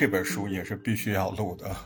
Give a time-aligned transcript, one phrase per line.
[0.00, 1.76] 这本书也是必须要录的，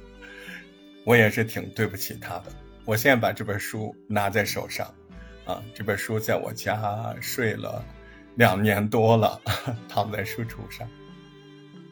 [1.02, 2.44] 我也是挺对不起他的。
[2.84, 4.86] 我现在把这本书拿在手上，
[5.44, 7.84] 啊，这本书在我家睡了
[8.36, 9.40] 两年多了，
[9.88, 10.88] 躺在书橱上。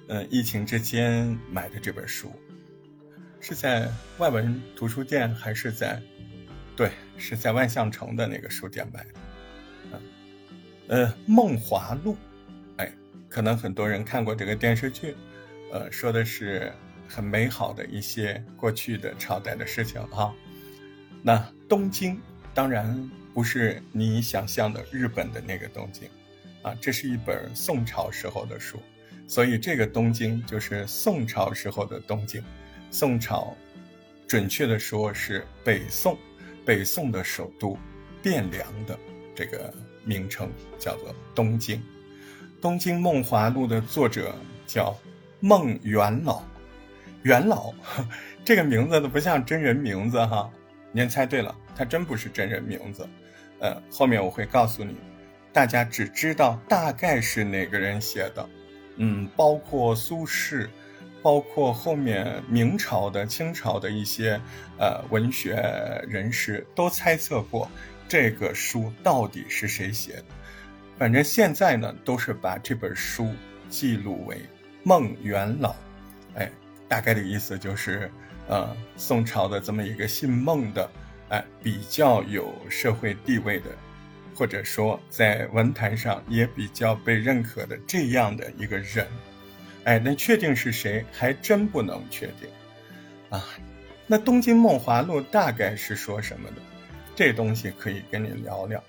[0.06, 2.32] 嗯，疫情之间买的这本书，
[3.40, 6.00] 是在外文图书店还是在？
[6.76, 9.10] 对，是在万象城的那个书店买的。
[9.90, 10.00] 嗯，
[10.86, 12.14] 呃，《梦华录》，
[12.76, 12.92] 哎，
[13.28, 15.16] 可能很多人看过这个电视剧，
[15.72, 16.70] 呃，说的是
[17.08, 20.32] 很美好的一些过去的朝代的事情啊。
[21.22, 22.20] 那东京
[22.52, 26.06] 当然不是你想象的日本的那个东京，
[26.60, 28.78] 啊，这是一本宋朝时候的书，
[29.26, 32.44] 所以这个东京就是宋朝时候的东京。
[32.90, 33.56] 宋朝，
[34.28, 36.16] 准确的说是北宋。
[36.64, 37.76] 北宋的首都
[38.22, 38.96] 汴梁的
[39.34, 41.78] 这个名称叫做东京，
[42.60, 44.32] 《东京梦华录》的作者
[44.64, 44.96] 叫
[45.44, 46.40] 孟元老，
[47.22, 47.74] 元老
[48.46, 50.48] 这个名字都不像真人名字哈，
[50.92, 53.04] 您猜对了，他真不是真人名字，
[53.58, 54.96] 呃，后面我会告诉你，
[55.52, 58.48] 大家只知道大概是哪个人写的，
[58.98, 60.68] 嗯，包括苏轼。
[61.24, 64.40] 包括后面明朝的、清朝的一些
[64.76, 65.54] 呃文学
[66.08, 67.70] 人士都猜测过
[68.08, 70.24] 这个书到底是谁写的。
[70.98, 73.32] 反正现在呢，都是把这本书
[73.68, 74.36] 记录为
[74.82, 75.74] 孟元老。
[76.34, 76.50] 哎，
[76.88, 78.10] 大概的意思就是，
[78.48, 80.90] 呃，宋朝的这么一个姓孟的，
[81.28, 83.70] 哎，比较有社会地位的，
[84.34, 89.06] 或者说在文坛上也比较被认可的这样的一个人。
[89.84, 92.48] 哎，那确定是谁还真不能确定，
[93.30, 93.44] 啊，
[94.06, 96.56] 那《东京梦华录》大概是说什么的？
[97.14, 98.82] 这东西可以跟你聊聊。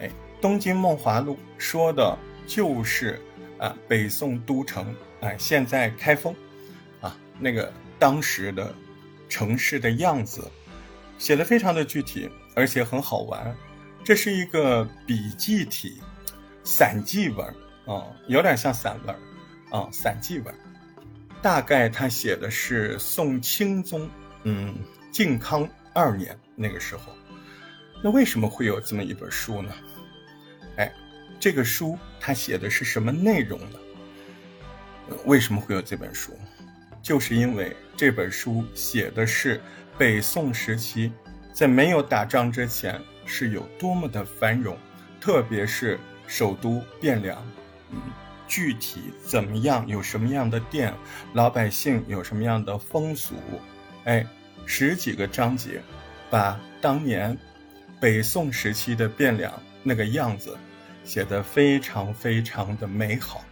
[0.00, 0.08] 哎，
[0.40, 3.20] 《东京梦华录》说的就是
[3.60, 6.34] 啊，北宋都城，哎，现在开封，
[7.00, 8.74] 啊，那个当时的
[9.28, 10.42] 城市的样子，
[11.18, 13.54] 写的非常的具体，而且很好玩。
[14.02, 16.00] 这是一个笔记体，
[16.64, 17.46] 散记文
[17.86, 19.14] 啊，有点像散文。
[19.70, 20.52] 啊，散记文，
[21.40, 24.10] 大概他写的是宋钦宗，
[24.42, 24.74] 嗯，
[25.12, 27.12] 靖康二年那个时候。
[28.02, 29.72] 那为什么会有这么一本书呢？
[31.40, 33.78] 这个书它写的是什么内容呢？
[35.24, 36.38] 为什么会有这本书？
[37.02, 39.58] 就是因为这本书写的是
[39.96, 41.10] 北宋时期，
[41.50, 44.76] 在没有打仗之前是有多么的繁荣，
[45.18, 47.42] 特别是首都汴梁，
[48.46, 49.88] 具体怎么样？
[49.88, 50.92] 有什么样的店？
[51.32, 53.34] 老百姓有什么样的风俗？
[54.04, 54.26] 哎，
[54.66, 55.80] 十几个章节，
[56.28, 57.36] 把当年
[57.98, 59.50] 北宋时期的汴梁
[59.82, 60.54] 那个样子
[61.04, 63.44] 写得非常非常的美好。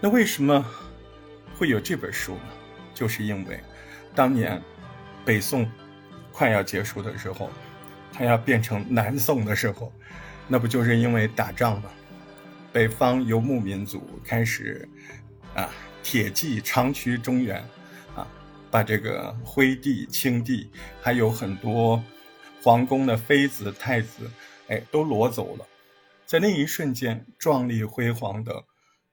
[0.00, 0.64] 那为什么
[1.58, 2.48] 会有这本书呢？
[2.94, 3.60] 就是因为
[4.14, 4.60] 当年
[5.24, 5.70] 北宋
[6.32, 7.50] 快要结束的时候，
[8.12, 9.92] 它要变成南宋的时候，
[10.48, 11.90] 那不就是因为打仗吗？
[12.72, 14.88] 北方游牧民族开始，
[15.54, 15.68] 啊，
[16.02, 17.56] 铁骑长驱中原，
[18.14, 18.26] 啊，
[18.70, 20.70] 把这个徽帝、清帝，
[21.02, 22.02] 还有很多
[22.62, 24.30] 皇宫的妃子、太子，
[24.68, 25.66] 哎，都掳走了。
[26.30, 28.62] 在那一瞬间，壮丽辉煌的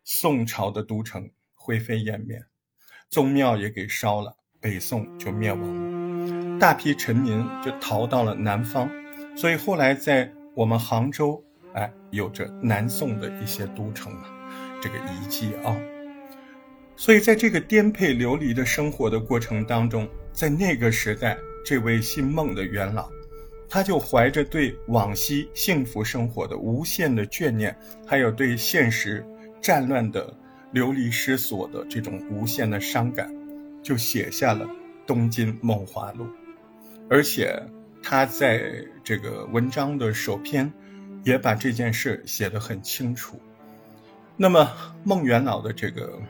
[0.04, 2.46] 宋朝的都城灰飞烟灭，
[3.10, 8.88] 宗庙也给烧了，北宋就灭亡了，大批臣民就逃到了南方。
[9.36, 11.44] 所以后来在我们杭州。
[11.74, 14.30] 哎，有着南宋的一些都城啊，
[14.80, 15.76] 这个遗迹啊，
[16.96, 21.36] 所以在这个颠沛流离的生活的过程当中，在那个时代，
[21.66, 23.10] 这位姓孟的元老，
[23.70, 29.26] 他就怀着对往昔幸福生活的无限的眷念，还有对现实
[29.62, 30.34] 战乱的
[30.72, 33.34] 流离失所的这种无限的伤感，
[33.84, 34.66] 就写下了
[35.06, 36.26] 《东京梦华录》，
[37.10, 37.62] 而且
[38.02, 40.72] 他在这个文章的首篇。
[41.24, 43.38] 也把这件事写得很清楚。
[44.38, 44.72] 那么
[45.04, 46.22] 孟元老的这个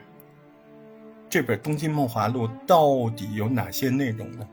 [1.30, 4.48] 这本《东京梦华录》到底有哪些内容呢？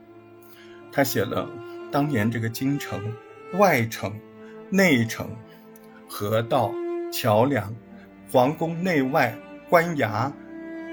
[0.92, 1.50] 他写了
[1.96, 3.00] 当年这个京城、
[3.54, 4.20] 外城、
[4.68, 5.34] 内城、
[6.06, 6.70] 河道、
[7.10, 7.74] 桥梁、
[8.30, 9.34] 皇宫内外、
[9.70, 10.30] 官衙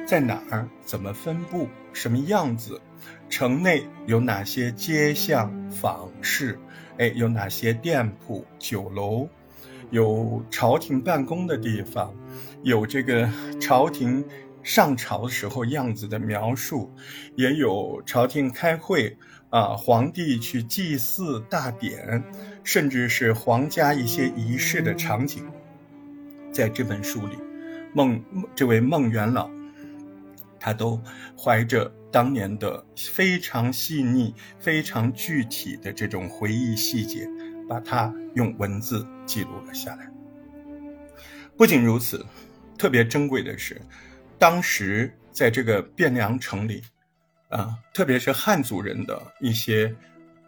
[0.08, 2.80] 在哪儿，怎么分布，什么样子，
[3.28, 6.58] 城内有哪些街巷坊市，
[6.98, 9.28] 哎，有哪些店铺、酒楼。
[9.90, 12.16] 有朝廷办公的地方，
[12.62, 13.30] 有这个
[13.60, 14.24] 朝廷
[14.64, 16.90] 上朝时候样子的描述，
[17.36, 19.18] 也有朝廷开会
[19.54, 22.24] 啊，皇帝去祭祀大典，
[22.64, 25.46] 甚至是皇家一些仪式的场景。
[26.52, 27.38] 在这本书里，
[27.94, 28.20] 孟
[28.56, 29.52] 这位孟元老，
[30.60, 31.00] 他都
[31.38, 37.30] 怀着当年的非常细腻、非常具体的这种回忆细节，
[37.70, 40.10] 把它用文字记录了下来。
[41.56, 42.26] 不仅如此，
[42.76, 43.80] 特别珍贵的是，
[44.40, 46.82] 当时在这个汴梁城里，
[47.54, 49.96] 啊，特别是汉族人的一些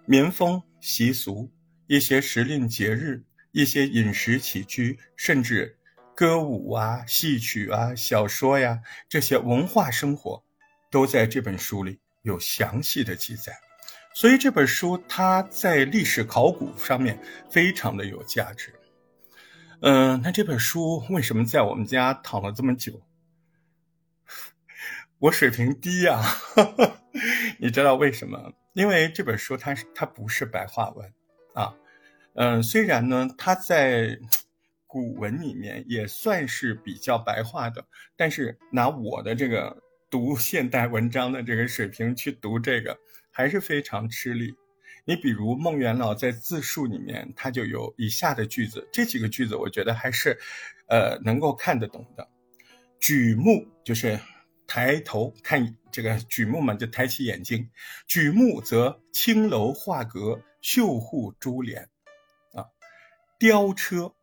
[0.07, 1.51] 民风习俗、
[1.85, 5.77] 一些时令节日、一些饮食起居，甚至
[6.15, 10.43] 歌舞啊、戏曲啊、小说呀这些文化生活，
[10.89, 13.53] 都在这本书里有详细的记载。
[14.15, 17.21] 所以这本书它在历史考古上面
[17.51, 18.73] 非常的有价值。
[19.81, 22.99] 嗯，那这本书为什么在我们家躺了这么久？
[25.25, 26.21] 我水平低呀，
[27.57, 28.53] 你知道为什么？
[28.73, 31.11] 因为这本书它是它不是白话文
[31.55, 31.75] 啊，
[32.35, 34.19] 嗯，虽然呢它在
[34.85, 37.83] 古文里面也算是比较白话的，
[38.15, 39.81] 但是拿我的这个
[40.11, 42.95] 读现代文章的这个水平去读这个，
[43.31, 44.53] 还是非常吃力。
[45.05, 50.37] 你比如孟元老在自述里面，他就有以下的句子，这几个句子我觉得还是，
[50.87, 52.29] 呃，能够看得懂的。
[52.99, 54.19] 举目就是
[54.67, 57.69] 抬头看这个举目嘛，就抬起眼睛。
[58.07, 61.89] 举目则青楼画阁，绣户珠帘，
[62.53, 62.65] 啊，
[63.39, 64.13] 雕车，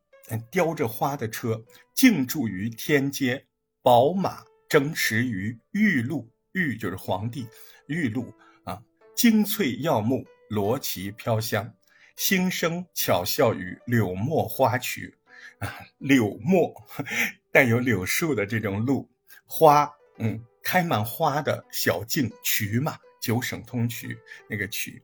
[0.51, 3.47] 雕着花的车，静驻于天街。
[3.83, 7.49] 宝马争食于玉露，玉就是皇帝，
[7.87, 8.33] 玉露
[8.65, 8.83] 啊，
[9.17, 10.25] 精翠耀目。
[10.49, 11.75] 罗旗飘香，
[12.15, 15.17] 心声巧笑于柳墨花曲，
[15.61, 16.71] 啊，柳墨
[17.51, 19.11] 带有柳树的这种路
[19.47, 19.91] 花，
[20.23, 24.17] 嗯，开满花的小径渠嘛，九省通衢
[24.49, 25.03] 那个渠，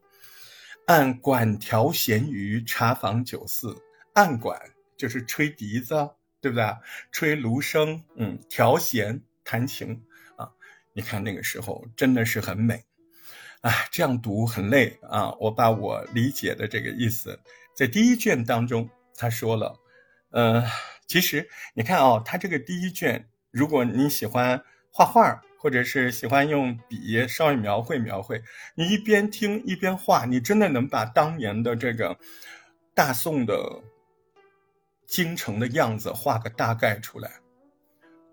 [0.87, 3.77] 按管调弦于茶坊酒肆，
[4.15, 4.61] 按管
[4.97, 6.09] 就是吹笛子，
[6.41, 6.65] 对不对？
[7.11, 10.01] 吹芦笙，嗯，调弦弹琴
[10.37, 10.49] 啊，
[10.93, 12.85] 你看那个时候真的是很美。
[13.63, 15.33] 哎，这样读很累啊！
[15.41, 17.41] 我把我理解的这个意思，
[17.75, 19.77] 在第一卷当中他说了，
[20.31, 20.65] 呃，
[21.09, 24.63] 其实你看哦，他这个第一卷，如果你喜欢
[24.93, 28.43] 画画，或者是喜欢用笔稍微描绘描绘，
[28.75, 32.17] 你一边听一边画，你真的能把当年的这个
[32.95, 33.83] 大宋的
[35.07, 37.31] 京城的样子画个大概出来。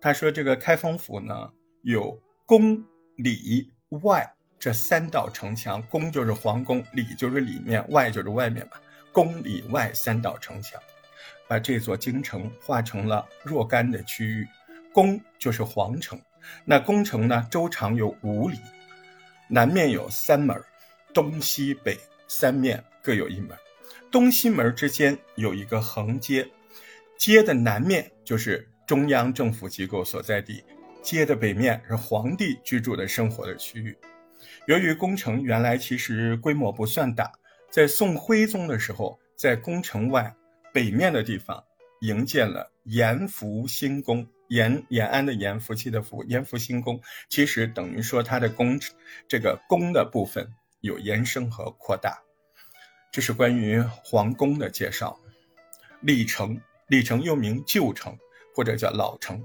[0.02, 1.52] 他说这个开封府呢，
[1.84, 2.84] 有宫
[3.18, 3.74] 里
[4.04, 4.31] 外。
[4.57, 8.81] 这三道城墙，宫就是皇宫，里就是里面，外就是外面吧。
[9.12, 10.81] 宫里外三道城墙，
[11.48, 14.48] 把这座京城划成了若干的区域。
[14.92, 16.19] 宫就是皇城，
[16.63, 18.57] 那宫城呢，周长有五里，
[19.47, 20.59] 南面有三门，
[21.13, 21.97] 东西北
[22.27, 23.57] 三面各有一门。
[24.12, 26.47] 东西门之间有一个横街，
[27.18, 30.63] 街的南面就是中央政府机构所在地，
[31.01, 33.97] 街的北面是皇帝居住的生活的区域。
[34.68, 37.31] 由于宫城原来其实规模不算大，
[37.69, 40.33] 在宋徽宗的时候，在宫城外
[40.74, 41.63] 北面的地方
[42.01, 48.80] 营建了延福新宫，延延安的延，福气的福，延福新宫，其实等于说它的宫
[49.27, 50.47] 这个宫的部分
[50.81, 52.21] 有延伸和扩大。
[53.12, 55.18] 这是关于皇宫的介绍。
[56.01, 58.15] 历城，历城又名旧城
[58.53, 59.44] 或者叫老城，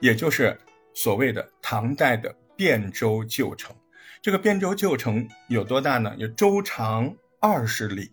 [0.00, 0.58] 也就是
[0.92, 3.74] 所谓的唐代的汴州旧城。
[4.20, 6.14] 这个汴州旧城有多大呢？
[6.18, 8.10] 有周长二十里，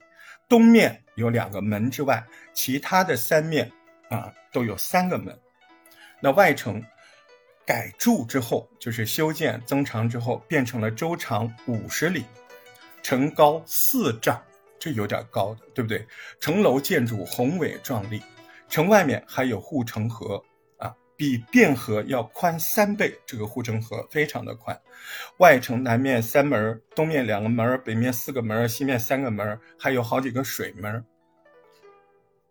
[0.47, 3.69] 东面有两个门之外，其他的三面
[4.09, 5.37] 啊都有三个门。
[6.21, 6.83] 那外城
[7.65, 12.25] 改筑之后，就是修建增长之后，变成了周长五十里，
[13.01, 14.41] 城高四丈，
[14.77, 16.05] 这有点高的，对不对？
[16.39, 18.21] 城楼建筑宏伟壮丽，
[18.67, 20.43] 城外面还有护城河。
[21.15, 24.79] 比汴河要宽三倍，这个护城河非常的宽。
[25.39, 31.03] 外城南面三门，东面两个门，北面四个门，西面三个门，还有好几个水门。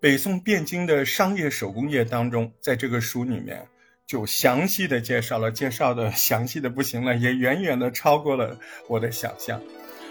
[0.01, 3.67] 北宋汴京的商业手工业当中，在这个书里面
[4.07, 9.61] 就详细的介绍了，介绍的详细的不行了，也远远的超过了我的想象。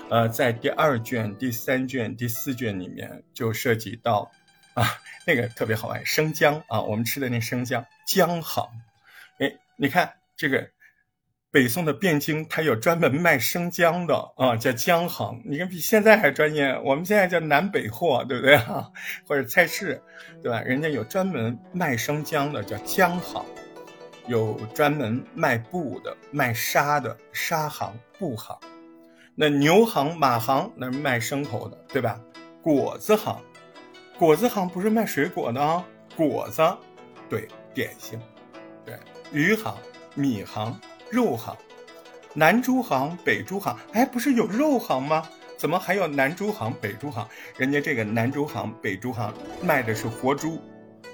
[0.09, 4.31] 呃，在第二卷、第三卷、第四卷里面就涉及到。
[4.73, 4.85] 啊，
[5.25, 8.69] 那个特别好玩，生姜啊，我们吃的那生姜姜行，
[9.39, 10.69] 哎，你看这个
[11.49, 15.41] 北宋的汴京，它有专门卖生姜的啊，叫姜行。
[15.45, 18.89] 你看比现在还专业，我们现在叫南北货，对不对啊？
[19.25, 20.01] 或者菜市，
[20.43, 20.61] 对吧？
[20.61, 23.41] 人家有专门卖生姜的，叫姜行；
[24.27, 28.57] 有专门卖布的、卖纱的纱行、布行。
[29.33, 32.19] 那牛行、马行那是卖牲口的，对吧？
[32.61, 33.39] 果子行。
[34.19, 35.85] 果子行不是卖水果的啊，
[36.15, 36.61] 果子，
[37.29, 38.19] 对，点心，
[38.83, 38.97] 对，
[39.31, 39.73] 鱼行、
[40.15, 40.77] 米行、
[41.09, 41.55] 肉行，
[42.33, 45.27] 南猪行、北猪行，哎，不是有肉行吗？
[45.57, 47.27] 怎么还有南猪行、北猪行？
[47.57, 49.33] 人家这个南猪行、北猪行
[49.63, 50.61] 卖的是活猪，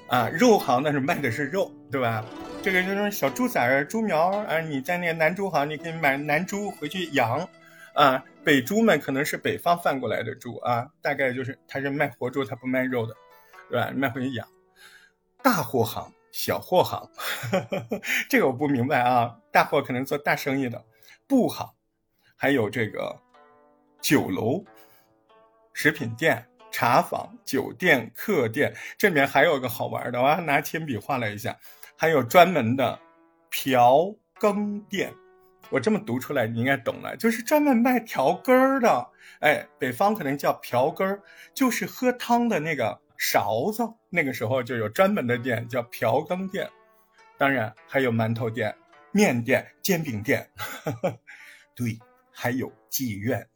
[0.08, 2.26] 啊，肉行那是卖的是肉，对吧？
[2.62, 7.48] 这个就是小猪崽儿、猪苗儿啊，你在那个南猪行，你可以买南猪回去养，
[7.94, 13.14] 啊，北猪们可能是北方贩过来的猪啊，大概就是他是卖活猪，他不卖肉的，
[13.70, 13.92] 对吧？
[13.96, 14.48] 卖回去养。
[15.42, 17.10] 大货行、小货行，
[18.28, 20.84] 这个我不明白啊，大货可能做大生意的。
[21.28, 21.70] 布行，
[22.36, 23.16] 还有这个
[24.02, 24.66] 酒楼、
[25.74, 31.56] 食品店、茶坊、酒店、客店，这里面还有个好玩的，我还拿铅笔画了一下，
[31.96, 33.00] 还有专门的
[33.52, 35.14] 调羹店。
[35.70, 39.10] 我这么读出来，你应该懂了，就是专门卖调羹儿的。
[39.40, 41.22] 哎，北方可能叫瓢羹儿，
[41.54, 43.84] 就是喝汤的那个勺子。
[44.10, 46.70] 那个时候就有专门的店叫瓢羹店，
[47.38, 48.76] 当然还有馒头店。
[49.16, 50.50] 面店、煎饼店，
[51.76, 52.00] 对，
[52.32, 53.48] 还有妓院，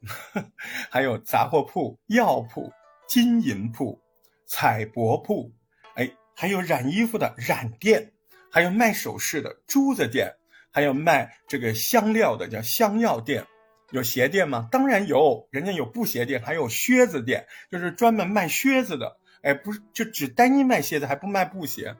[0.92, 2.72] 还有杂货铺、药铺、
[3.08, 4.00] 金银铺、
[4.46, 5.52] 彩帛铺，
[5.96, 8.12] 哎，还有染衣服的染店，
[8.52, 10.36] 还有卖首饰的珠子店，
[10.72, 13.44] 还有卖这个香料的叫香药店。
[13.90, 14.68] 有鞋店吗？
[14.72, 19.18] 当然有，人家有布鞋店，还有靴子店，就是专门卖靴子的。
[19.41, 21.96] 哎，不是，就只单一卖鞋子，还不卖布鞋。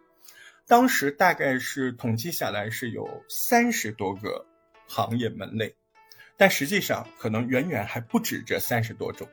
[0.68, 4.46] 当时大概是统计下来是有三十多个
[4.88, 5.76] 行业门类，
[6.36, 9.30] 但实际上可能远远还不止这三十多种。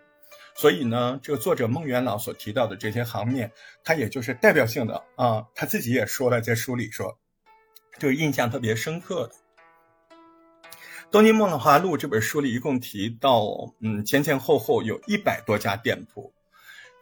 [0.56, 3.50] 所以呢，这个作者孟元老所提到的这些行面，
[3.82, 7.18] 他也就是代表性的啊，他自己也说了，在书里说，
[7.98, 9.34] 就是印象特别深刻的。
[11.10, 16.32] 《东京梦的华录》这本书里一共提到，嗯，前前后后有一百多家店铺，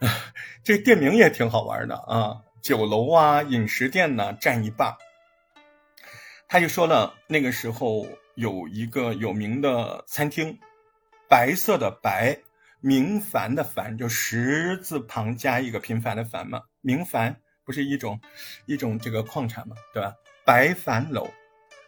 [0.65, 2.43] 这店名也挺好玩的啊。
[2.61, 4.97] 酒楼啊，饮食店呢，占一半。
[6.49, 10.59] 他就说了，那个时候有一个有名的餐厅，
[11.29, 12.39] 白色的白，
[12.81, 16.63] 明矾的矾，就十字旁加一个平凡的凡嘛。
[16.81, 18.21] 明矾不是一种
[18.67, 20.15] 一种这个矿产嘛，对吧？
[20.45, 21.31] 白矾楼，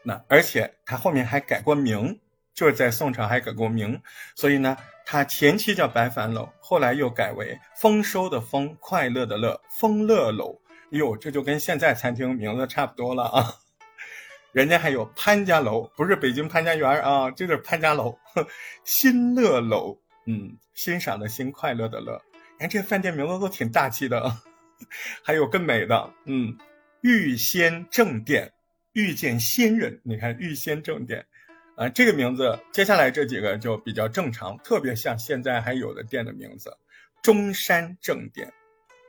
[0.02, 2.20] 那而且他后面还改过名，
[2.54, 4.00] 就是在宋朝还改过名，
[4.34, 4.76] 所以呢。
[5.06, 10.58] 它前期叫白帆楼，后来又改为丰收的丰，快乐的乐，丰乐楼。
[10.92, 13.54] 哟，这就跟现在餐厅名字差不多了啊。
[14.52, 18.18] 人家还有潘家楼，不是北京潘家园啊，这是潘家楼。
[18.82, 22.22] 新乐楼，嗯，欣赏的欣，快乐的乐。
[22.54, 24.38] 你看这饭店名字都挺大气的。
[25.22, 26.56] 还有更美的，嗯，
[27.02, 28.54] 遇仙正殿，
[28.94, 30.00] 遇见仙人。
[30.02, 31.26] 你看遇仙正殿。
[31.76, 36.76] 啊，这个名字接下来这几个就比较正常，特别像现在还有的店的名字：
[37.20, 38.52] 中山正店、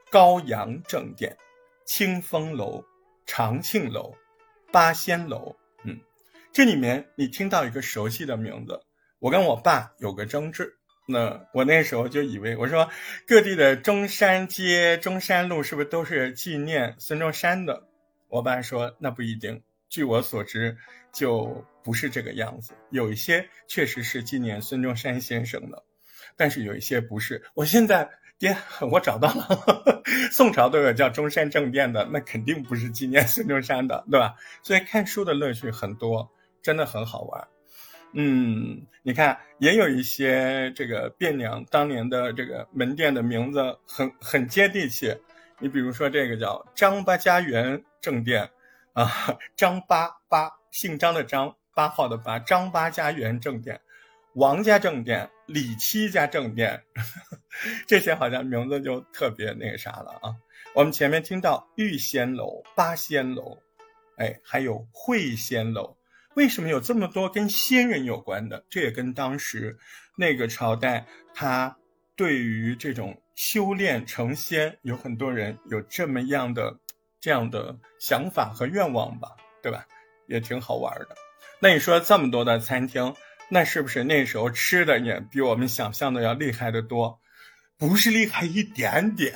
[0.10, 1.38] 高阳正店、
[1.86, 2.84] 清风楼、
[3.28, 4.16] 长庆楼、
[4.72, 5.56] 八仙楼。
[5.84, 6.00] 嗯，
[6.52, 8.82] 这里面你听到一个熟悉的名字。
[9.20, 12.90] 我跟我爸有个争执，那我那时候就以为，我说
[13.28, 17.88] 各地的中山街、中山路是不是都是纪念孙中山的？
[18.28, 19.62] 我爸说那不一定。
[19.88, 20.78] 据我所知，
[21.16, 22.74] 就不是这个样子。
[22.90, 25.82] 有一些确实是纪念孙中山先生的，
[26.36, 27.42] 但是有一些不是。
[27.54, 28.58] 我现在爹，
[28.92, 34.36] 我找到了， 宋朝都有叫中山正殿的，那肯定不是纪念孙中山的，对吧？
[34.62, 36.30] 所以看书的乐趣很多，
[36.62, 37.48] 真的很好玩。
[38.12, 45.16] 嗯，你看，也有一些这个汴梁当年的这个门店的名字很很接地气。
[45.60, 48.50] 你比如说这个叫张八家园正殿。
[48.94, 49.12] 啊，
[49.58, 53.80] 张八八，姓张的张，八号的八，张八家园正殿，
[54.34, 56.84] 王家正殿，李七家正殿，
[57.88, 60.36] 这些好像名字就特别那个啥了啊。
[60.74, 63.58] 我们前面听到玉仙楼、八仙楼，
[64.18, 65.96] 哎，还有会仙楼，
[66.34, 68.66] 为什么有这么多跟仙人有关的？
[68.70, 69.80] 这也跟当时
[70.18, 71.78] 那个朝代，他
[72.18, 76.78] 对于这种修炼成仙，有很多人有这么样的。
[77.22, 79.30] 这样的想法和愿望吧，
[79.64, 79.88] 对吧？
[80.28, 81.10] 也挺好玩的。
[81.60, 83.16] 那你说这么多的餐厅，
[83.50, 87.20] 那是不是那时候吃的也比我们想象的要厉害的多？
[87.78, 89.34] 不是厉害一点点。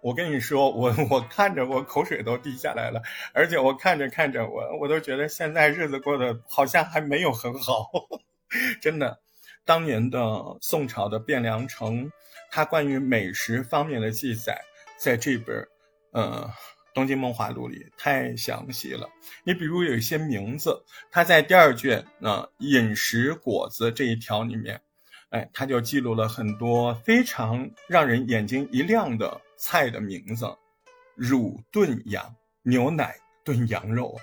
[0.00, 3.02] 我跟你说，我我看着我口水都滴下来了，
[3.32, 7.90] 而且我看着看着我我都觉得现在日子过得好像还没有很好。
[8.80, 9.20] 真的，
[9.64, 10.20] 当年的
[10.60, 12.10] 宋朝的汴梁城，
[12.50, 14.60] 它关于美食方面的记载，
[14.98, 15.66] 在这本，
[16.12, 16.50] 呃。
[16.96, 19.06] 《东京梦华录》里太详细了，
[19.44, 24.80] 你比如有一些名字，它在第二卷那饮食果子这一条里面，
[25.28, 30.46] 哎，它就记录了很多非常让人眼睛一亮的菜的名字，
[31.14, 34.18] 乳炖羊，牛奶炖羊肉，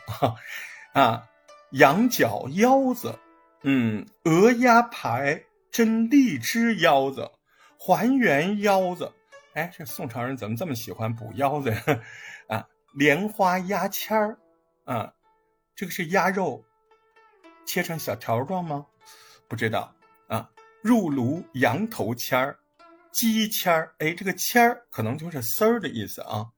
[0.93, 1.29] 啊，
[1.73, 3.19] 羊角腰子，
[3.61, 7.29] 嗯，鹅鸭排、蒸荔枝腰子、
[7.77, 9.11] 还原腰子。
[9.53, 11.83] 哎，这宋朝人怎么这么喜欢补腰子呀？
[12.93, 14.37] 莲花鸭签儿，
[14.85, 15.13] 啊，
[15.75, 16.63] 这个是鸭肉
[17.65, 18.85] 切成小条状吗？
[19.47, 19.93] 不知道
[20.27, 20.49] 啊。
[20.81, 22.59] 入炉羊头签儿、
[23.11, 26.51] 鸡签儿，哎，这个签儿可能就是丝儿的意思啊。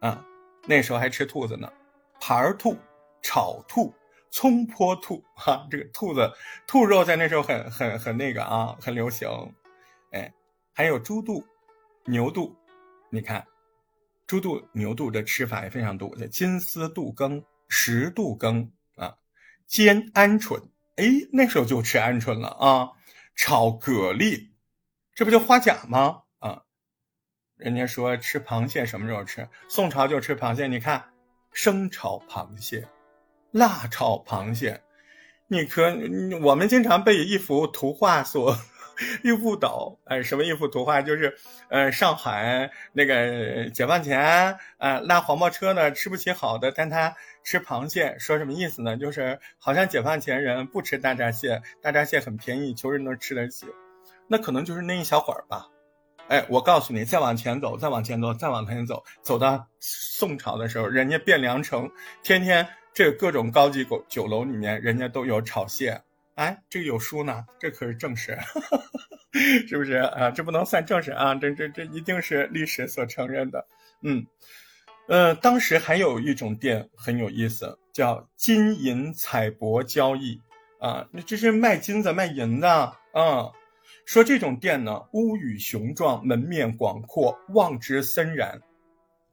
[0.00, 0.24] 啊，
[0.66, 1.72] 那时候还吃兔子呢，
[2.20, 2.76] 盘兔、
[3.22, 3.94] 炒兔、
[4.30, 6.32] 葱坡兔， 哈，这个兔子
[6.66, 9.28] 兔肉在那时候很很很那个啊，很流行。
[10.12, 10.32] 哎，
[10.72, 11.44] 还有猪肚。
[12.04, 12.56] 牛肚，
[13.10, 13.46] 你看，
[14.28, 19.16] 猪肚、牛肚的吃法也非常多，叫金丝肚羹、石肚羹啊，
[19.66, 22.90] 煎鹌鹑，哎，那时候就吃鹌鹑了啊，
[23.34, 24.50] 炒蛤蜊，
[25.14, 26.24] 这不就花甲吗？
[26.40, 26.64] 啊，
[27.56, 29.48] 人家说吃螃蟹什么时候吃？
[29.66, 31.10] 宋朝就吃螃蟹，你看，
[31.50, 32.86] 生炒螃蟹、
[33.50, 34.82] 辣炒螃蟹，
[35.46, 35.84] 你可
[36.42, 38.54] 我们经常被一幅图画所。
[39.22, 41.02] 一幅岛，哎，什么一幅图画？
[41.02, 41.36] 就是，
[41.68, 47.14] 呃，上海那个解放前，啊，拉黄包车呢，吃不起好的，但他
[47.44, 48.96] 吃螃蟹，说什么意思呢？
[48.96, 53.66] 就是好像解放前人不吃大闸蟹，大闸蟹很便宜，穷人能吃得起，
[54.26, 55.68] 那可能就是那一小会儿吧。
[56.28, 61.90] 哎，我告诉你，再往前走，再往前走，再往前走，走到宋朝的时候，人家汴梁城，
[62.22, 66.02] 天天这各种高级酒酒楼里面，人家都有炒蟹。
[66.38, 68.38] 哎，这个有书呢，这可是正史，
[69.66, 70.30] 是不是啊？
[70.30, 73.66] 这不能算正史啊，这这这一定是历史所承认的。
[74.02, 74.24] 嗯，
[75.08, 80.40] 呃，当时还有一种店很有意思，叫金银彩帛交易
[80.78, 82.70] 啊，那这是卖金子卖银的
[83.12, 83.50] 啊。
[84.06, 88.62] 说这种店呢，屋宇雄壮，门面广阔，望之森然。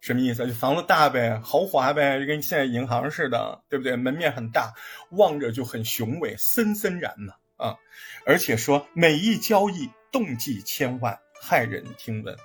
[0.06, 0.46] 什么意思？
[0.46, 3.96] 就房子大呗，豪华呗，就跟现在银行似的，对不对？
[3.96, 4.72] 门面很大，
[5.10, 7.76] 望着就很雄伟，森森然嘛啊！
[8.24, 12.36] 而且说每一交易动计千万，骇人听闻，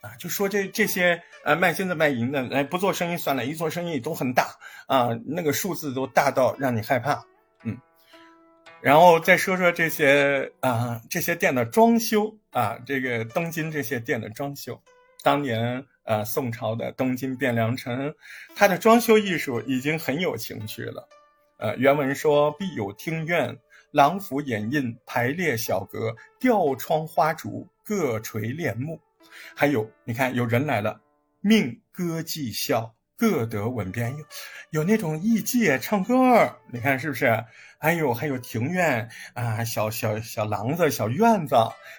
[0.00, 7.22] 啊，就说这这些呃卖金子卖银的，哎，不做生意算了，一做生意都很大啊，那个数字都大到让你害怕，
[7.64, 7.76] 嗯。
[8.80, 14.82] 然后再说说这些啊这些店的装修啊，这个东京这些店的装修，
[15.22, 15.84] 当年。
[16.04, 18.14] 呃，宋朝的东京汴梁城，
[18.54, 21.08] 它的装修艺术已经很有情趣了。
[21.58, 23.58] 呃，原文说：“必有庭院，
[23.90, 29.00] 廊府掩映，排列小阁，吊窗花烛，各垂帘幕。”
[29.56, 31.00] 还有，你看有人来了，
[31.40, 32.93] 命歌伎笑。
[33.16, 34.24] 各得吻边，有
[34.70, 37.44] 有那种艺伎唱歌，你看是不是？
[37.78, 41.54] 还有还有庭院啊，小小小廊子、小院子，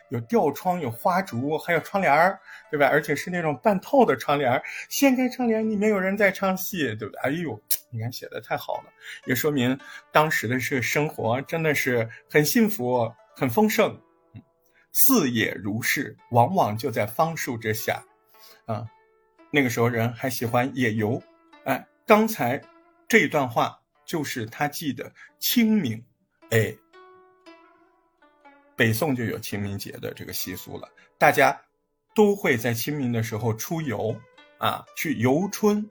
[0.09, 2.39] 有吊窗、有花烛，还有窗帘儿，
[2.71, 2.87] 对吧？
[2.87, 7.19] 而且是那种半透的窗帘儿，掀开窗帘，里面有人在唱戏，对不对？
[7.21, 8.91] 哎呦，你看写的太好了，
[9.25, 9.79] 也说明
[10.11, 14.01] 当时的是生活真的是很幸福、很丰盛。
[14.91, 18.03] 四野如是，往往就在方树之下，
[18.65, 18.87] 啊。
[19.55, 21.23] 那个时候人还喜欢野游，
[21.63, 22.61] 哎，刚才
[23.07, 26.03] 这一段话就是他记的清明，
[26.49, 26.75] 哎，
[28.75, 31.61] 北宋就有清明节的这个习俗了，大家
[32.13, 34.19] 都会在清明的时候出游
[34.57, 35.89] 啊，去游春，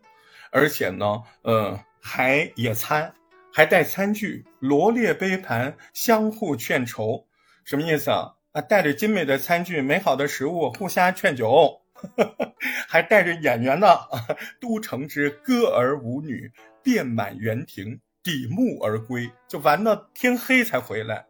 [0.51, 3.15] 而且呢，呃，还野餐，
[3.51, 7.27] 还带餐具，罗列杯盘，相互劝酬，
[7.65, 8.35] 什么意思啊？
[8.53, 11.81] 啊，带着精美的餐具，美好的食物，互相劝酒。
[12.89, 13.87] 还带着演员呢，
[14.61, 16.53] 都城之歌儿舞女
[16.83, 21.27] 遍满园亭，抵暮而归，就玩到天黑才回来。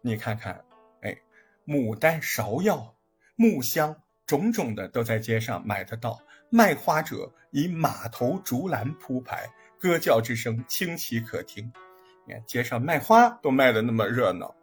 [0.00, 0.64] 你看看，
[1.02, 1.16] 哎，
[1.66, 2.94] 牡丹、芍药、
[3.34, 6.18] 木香，种种的都在街上买得到。
[6.48, 11.72] 卖花者以马头竹篮铺排，歌叫之声清奇可听。
[12.26, 14.54] 你看街上卖花都卖的那么热闹，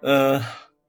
[0.00, 0.40] 呃。《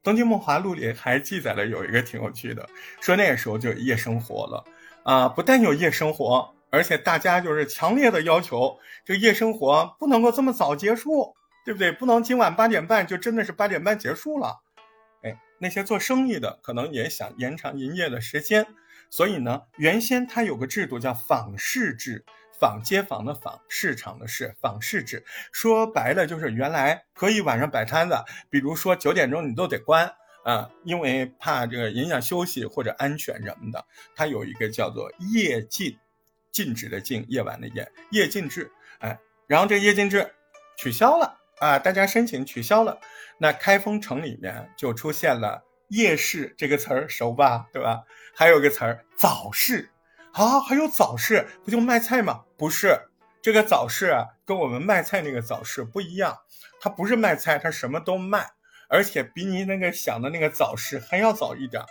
[0.06, 2.70] 东京梦华录》里还记载了有一个挺有趣的，
[3.02, 4.64] 说那个时候就夜生活了，
[5.02, 11.92] 啊，不但有夜生活，而且大家就是强烈的要求，这夜生活不能够这么早结束，对不对？
[11.92, 14.60] 不能今晚八点半就真的是八点半结束了，
[15.24, 18.68] 哎，那些做生意的可能也想延长营业的时间，
[19.10, 22.24] 所以呢，原先它有个制度叫访市制。
[22.60, 28.16] 访街坊的访，市场的市，访市制，说白了就是原来可以晚上摆摊子，
[28.50, 30.14] 比如说九点钟你都得关
[30.44, 33.86] 啊，因为怕这个影响休息或者安全什么的。
[34.16, 35.98] 它有一个叫做夜禁，
[36.52, 38.72] 禁止的禁，夜晚的夜，夜禁制。
[39.00, 40.34] 哎，然后这夜禁制
[40.78, 43.00] 取消了啊，大家申请取消了，
[43.38, 47.68] 那开封城里面就出现了夜市这个词儿，熟吧？
[47.74, 48.04] 对吧？
[48.34, 49.90] 还有个词儿早市。
[50.36, 52.44] 啊，还有早市不就卖菜吗？
[52.58, 52.94] 不是，
[53.42, 56.38] 这个早市啊，跟我们卖菜那个早市不一样，
[56.82, 58.46] 它不是卖菜，它什么都卖，
[58.90, 61.82] 而且比你那个想的那个早市还要早一点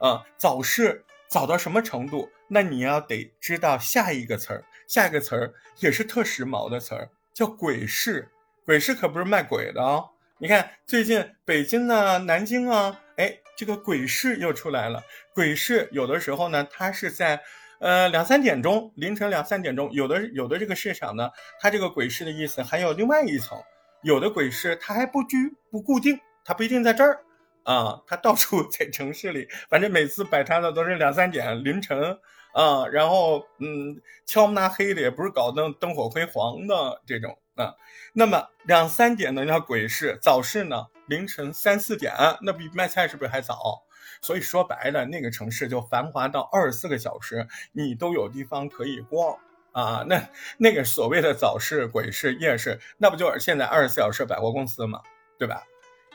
[0.00, 0.22] 啊。
[0.36, 2.28] 早市早到什么程度？
[2.46, 8.28] 那你要得知道下一个词儿，下一个词儿也是特时髦的词儿，叫鬼市。
[8.66, 10.04] 鬼市可不是卖鬼的啊！
[10.36, 15.02] 你看最近北京啊、南京啊，哎，这个鬼市又出来了。
[15.34, 17.40] 鬼市有的时候呢，它是在。
[17.80, 23.58] 呃，两三点钟，凌晨两三点钟，有的有的这个市场呢，它这个鬼市的意思还有另外一层，
[24.02, 27.20] 有的鬼市它还不居不固定，它不一定在这儿
[27.64, 32.18] 啊，它到处 在城市里，反正每次摆摊的都是两三点凌晨
[32.54, 37.74] 啊，然后嗯，敲门黑的也不是搞那灯火辉煌的这种啊，
[38.12, 43.82] 那么两三点的叫鬼市，早市呢凌晨三四点，那比卖菜是不是还早？
[44.24, 49.38] 所以说白了，那个城市就繁华到二十四个小时，你都有地方可以逛
[49.72, 50.02] 啊。
[50.08, 50.18] 那
[50.56, 55.02] 那个所谓的早市、鬼市、夜市，那不就是现在二十四小时百货公司吗？
[55.38, 55.62] 对吧？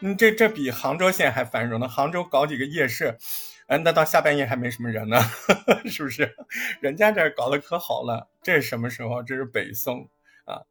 [0.01, 1.87] 嗯，这这比杭州现在还繁荣呢。
[1.87, 3.15] 杭州搞几个夜市，
[3.67, 5.19] 嗯，那到下半夜还没什么人呢，
[5.85, 6.35] 是不是？
[6.81, 8.27] 人家这搞得可好了。
[8.41, 9.21] 这是什么时候？
[9.21, 10.09] 这是北宋
[10.45, 10.65] 啊，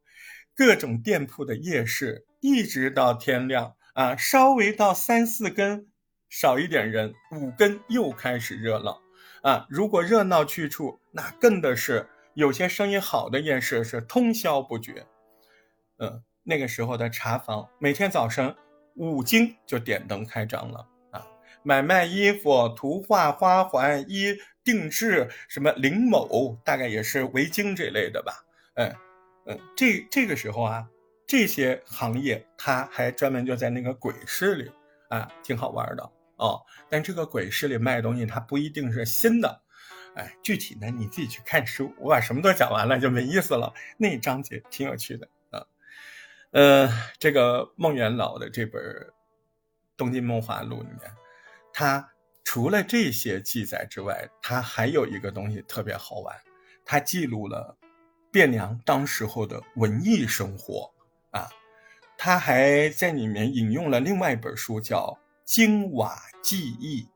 [0.53, 5.87] 各种店铺的夜市，一直到天亮啊，稍微到三四更。
[6.29, 9.01] 少一点人，五更又开始热闹，
[9.41, 9.65] 啊！
[9.69, 15.05] 如果热闹去处，那更的是有些生意好的夜市是通宵不绝。
[15.97, 18.55] 嗯，那个时候的茶坊，每天早晨
[18.95, 21.25] 五更就点灯开张了啊！
[21.63, 28.33] 买卖衣服、图画、花环、衣定制，什么林某，大概也是围巾这类的吧？
[28.75, 28.95] 嗯
[29.47, 30.87] 嗯，这这个时候啊，
[31.25, 34.71] 这些行业他还专门就在那个鬼市里
[35.09, 36.11] 啊，挺好玩的。
[36.39, 39.61] 哦，但这个鬼市里卖的东西，它不一定是新的，
[40.15, 41.93] 哎，具体呢你自己去看书。
[41.99, 43.73] 我把什么都讲完了就没意思了。
[43.97, 45.65] 那章节挺有趣的啊，
[46.51, 48.81] 呃，这个孟元老的这本
[49.97, 51.11] 《东京梦华录》里面，
[51.73, 52.09] 他
[52.45, 56.33] 除了这些记载之外，他还有一个东西特别好玩，
[56.85, 57.77] 他记录了
[58.31, 60.89] 汴梁当时候的文艺生活
[61.31, 61.49] 啊，
[62.17, 65.19] 他还在里面引用了另外一本书叫。
[65.49, 67.07] 京瓦记忆，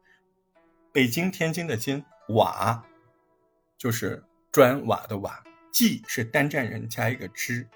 [0.91, 2.83] 北京、天津的京瓦，
[3.77, 7.69] 就是砖瓦的瓦，记是单站人加一个之，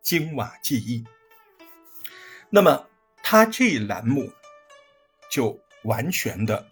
[0.00, 1.04] 京瓦记忆。
[2.50, 2.88] 那么
[3.20, 4.32] 他这一栏目
[5.28, 6.68] 就完全的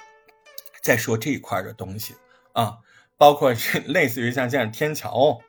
[0.80, 2.14] 在说这一块的东西
[2.52, 2.78] 啊，
[3.16, 5.40] 包括是 类似于像这样天桥，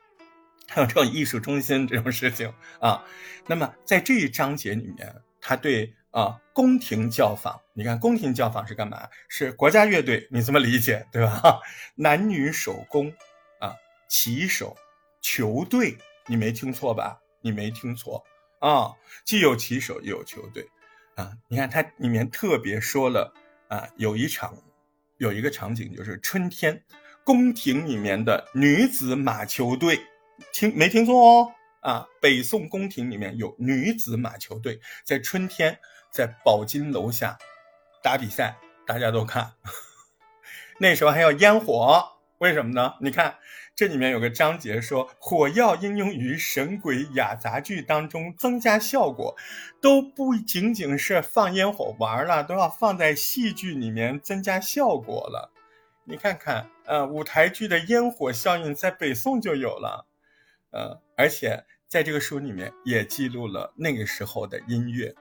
[0.66, 3.04] 还有这种艺术中心这种事情啊。
[3.46, 5.94] 那么在这一章节里面，他对。
[6.12, 9.08] 啊，宫廷教坊，你看宫廷教坊是干嘛？
[9.28, 11.60] 是国家乐队，你这么理解对吧？
[11.94, 13.12] 男女手工
[13.60, 13.76] 啊，
[14.08, 14.76] 骑手，
[15.22, 15.96] 球队，
[16.26, 17.20] 你没听错吧？
[17.40, 18.24] 你没听错
[18.58, 18.90] 啊，
[19.24, 20.66] 既有骑手又有球队
[21.14, 21.32] 啊。
[21.46, 23.32] 你看它里面特别说了
[23.68, 24.56] 啊，有一场，
[25.18, 26.82] 有一个场景就是春天，
[27.22, 30.00] 宫廷里面的女子马球队，
[30.52, 31.52] 听没听错哦？
[31.82, 35.78] 啊，北宋宫廷里面有女子马球队，在春天。
[36.10, 37.38] 在宝金楼下
[38.02, 39.52] 打比赛，大家都看。
[40.78, 42.94] 那时候还要烟火，为什么呢？
[43.00, 43.36] 你看
[43.76, 49.36] 这里面有个章节说，火药应用于神鬼雅杂剧当中增加效果，
[49.80, 55.52] 都不仅仅是放烟火玩了，都要放在戏剧里面增加效果了。
[56.04, 60.06] 你看看，呃，舞台剧的烟火效应在北宋就有了，
[60.70, 65.14] 呃，而且在这个书里面也记录了那个时候的音乐。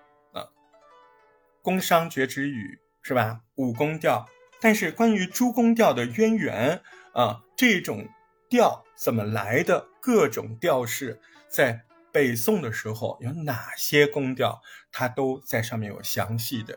[1.69, 3.41] 宫商角徵羽是吧？
[3.53, 4.27] 五宫调，
[4.59, 6.81] 但是关于诸宫调的渊源
[7.13, 8.07] 啊，这种
[8.49, 9.87] 调怎么来的？
[10.01, 14.59] 各种调式在北宋的时候有哪些宫调？
[14.91, 16.75] 它都在上面有详细的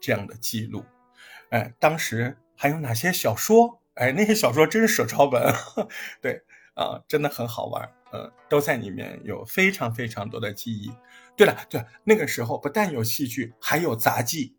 [0.00, 0.82] 这样的记录。
[1.50, 3.82] 哎，当时还有哪些小说？
[3.96, 5.54] 哎，那些小说真是手抄本，
[6.22, 7.86] 对啊，真的很好玩。
[8.12, 10.90] 呃，都在里面有非常非常多的记忆。
[11.36, 14.56] 对了，对，那个时候不但有戏剧，还有杂技，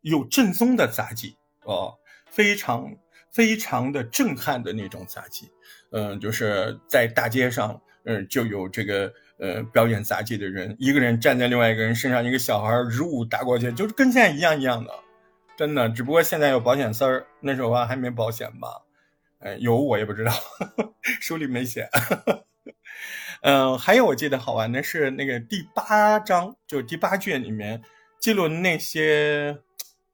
[0.00, 1.94] 有正宗的杂技哦，
[2.30, 2.90] 非常
[3.30, 5.50] 非常的震撼的那种杂技。
[5.92, 14.90] 嗯，就是在大街上，嗯，就有这个呃表演杂技的人，一个人站在另外一个人身上，一个小孩如舞打过去，就是跟现在一样一样的，
[15.56, 15.88] 真的。
[15.90, 18.68] 只不过现在有保险丝儿，那时候还没保险吧？
[19.40, 20.32] 哎，有我也不知道，
[21.20, 21.88] 书里没写。
[23.42, 27.82] 嗯，还有我记得好玩的是那个第八章，就是第八卷里面
[28.18, 29.58] 记录那些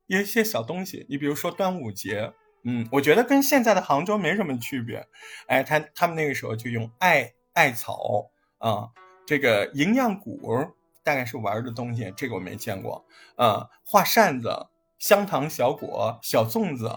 [0.07, 1.05] 一些小东西。
[1.09, 5.05] 你比如说端午节，嗯，我觉得跟现在的杭州没什么区别。
[5.49, 8.91] 哎，他他们那个时候就用艾艾草啊，
[9.27, 10.41] 这个营养谷
[11.03, 13.69] 大概是玩的东西，这个我没见过啊。
[13.85, 14.69] 画扇子、
[15.01, 16.89] 香糖小果、小粽子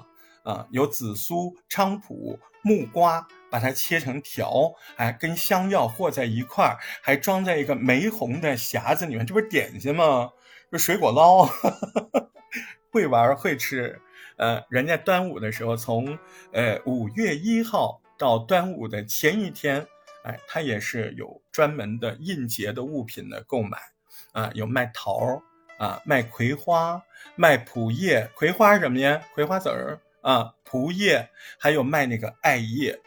[0.43, 10.31] 啊，有紫苏、菖蒲、木瓜，把它切成条，哎，跟香药和在一块儿，还装在一个玫红的匣子里面，这不是点心吗？
[10.71, 11.49] 这水果捞，
[12.91, 13.99] 会玩会吃。
[14.37, 16.17] 呃，人家端午的时候，从
[16.53, 19.85] 呃五月一号到端午的前一天，
[20.23, 23.77] 哎，他也是有专门的应节的物品的购买，
[24.31, 25.41] 啊，有卖桃儿
[25.77, 27.01] 啊，卖葵花，
[27.35, 29.21] 卖蒲叶，葵花什么呀？
[29.33, 32.97] 葵花籽儿啊，蒲叶，还有卖那个艾叶。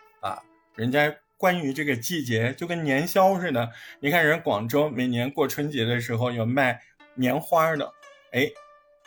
[0.75, 3.71] 人家关于这个季节，就跟年宵似的。
[4.01, 6.81] 你看人广州每年过春节的时候有卖
[7.15, 7.93] 年花的，
[8.33, 8.51] 哎，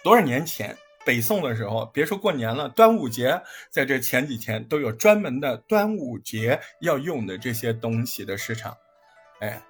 [0.03, 0.75] 多少年前？
[1.05, 8.75] 北宋的时候，别说过年了，端午节在这前几天都有专门的端午节要用的这些东西的市场，
[9.39, 9.61] 哎，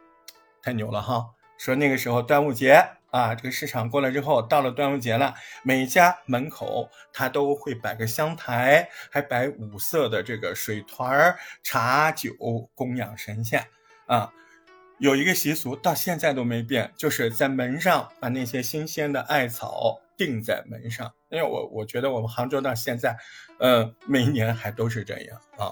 [0.63, 1.25] 太牛了哈！
[1.57, 2.81] 说那个时候端午节
[3.15, 12.33] 啊，这个市场过来之后，到了端午节了，每家门口他都会摆个香台，还摆五色的这个水团儿茶酒
[12.75, 13.65] 供养神仙
[14.07, 14.33] 啊。
[14.97, 21.09] 有一个习俗到现在都没变，就是在门上把那些新鲜的艾草钉在门上。
[21.29, 23.15] 因为我我觉得我们杭州到现在，
[23.59, 25.71] 呃，每年还都是这样啊，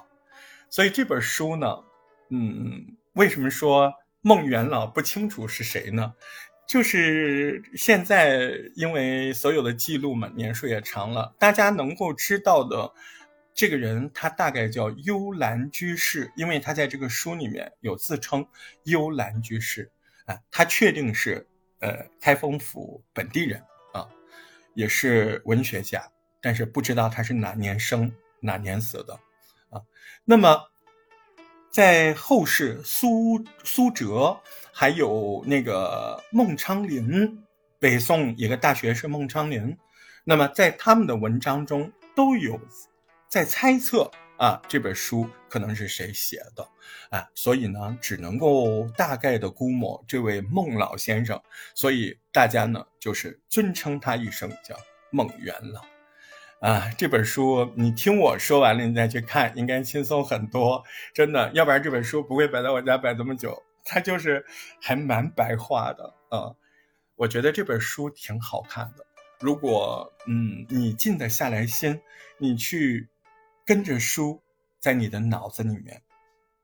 [0.70, 1.68] 所以这本书呢，
[2.30, 6.14] 嗯，为什么说孟元老不清楚是谁呢？
[6.68, 12.92] 就是现在因为所有的记录嘛，年数也长了，大家能够知道的
[13.54, 18.48] 这个人，他大概叫幽兰居士，因为他在这个书里面有自称
[18.84, 19.92] 幽兰居士
[20.26, 21.48] 啊，他确定是
[21.80, 23.62] 呃开封府本地人
[23.94, 24.08] 啊。
[24.74, 26.04] 也是文学家，
[26.42, 29.14] 但是不知道他是哪年生哪年死的，
[29.70, 29.80] 啊，
[30.26, 30.64] 那么
[31.70, 34.42] 在后世，苏苏辙
[34.74, 37.42] 还有那个孟昌龄，
[37.80, 39.78] 北宋一个大学士孟昌龄，
[40.24, 42.60] 那么在他们的文章中都有
[43.30, 46.68] 在猜测啊这本书可能是谁写的，
[47.10, 51.42] 啊，所以呢只能够大概的估摸这位孟老先生，
[51.76, 52.18] 所以。
[52.34, 54.76] 大家呢，就是尊称他一声叫
[55.12, 60.84] 孟元老，啊，这本书你听我说完了，你再去看，应该轻松很多，
[61.14, 64.46] 真的，要不然这本书不会摆在我家摆这么久，它就是
[64.82, 66.56] 还蛮白话的啊。
[67.16, 69.06] 我觉得这本书挺好看的，
[69.40, 72.02] 如果嗯你静得下来心，
[72.38, 73.08] 你去
[73.66, 74.42] 跟着书，
[74.80, 76.02] 在你的脑子里面。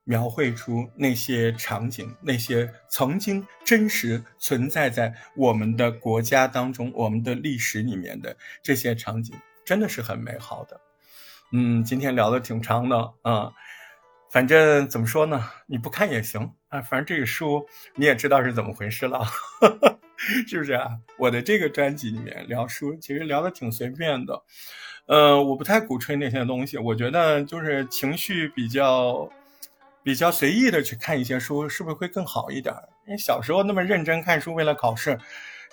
[0.06, 10.82] 描绘出那些场景，那些曾经真实存在在我们的国家当中、我们的历史里面的这些场景，真的是很美好的。
[11.52, 13.54] 嗯，今天聊的挺长的啊，
[14.32, 16.82] 反正怎么说呢，你不看也行啊。
[16.82, 17.66] 反正这个书
[17.96, 19.24] 你也知道是怎么回事了，
[20.48, 20.98] 是不是啊？
[21.18, 24.44] 我的这个专辑里面聊书，其实聊的挺随便的，
[25.08, 29.30] 呃，我不太鼓吹那些东西，我觉得就是情绪比较。
[30.02, 32.74] 比较随意的去看一些书，是不是会更好一点？
[33.06, 35.20] 因为小时候那么认真看书，为了考试，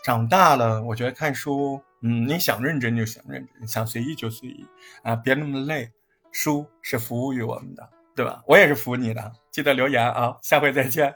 [0.02, 4.66] 长大了，我觉得看书，嗯，你想认真就想认真，想随意就随意
[5.04, 5.90] 啊，别那么累。
[6.32, 8.42] 书是服务于我们的，对吧？
[8.46, 11.14] 我也是服你的，记得留言啊，下回再见。